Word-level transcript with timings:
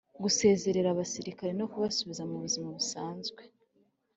gusezerera 0.23 0.87
abasirikare 0.91 1.51
no 1.59 1.65
kubasubiza 1.71 2.23
mu 2.29 2.35
buzima 2.43 2.67
busanzwe, 2.77 3.41